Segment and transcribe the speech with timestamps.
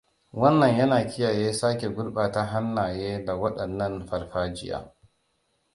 [0.33, 4.93] Wannan yana kiyaye sake gurbata hannaye da wadannan farfajiya.